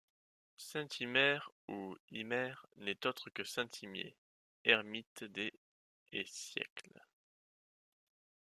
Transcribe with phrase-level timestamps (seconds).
[0.57, 4.17] Saint Hymer ou Himer n'est autre que saint Himier,
[4.63, 5.53] ermite des
[6.11, 7.05] et siècles.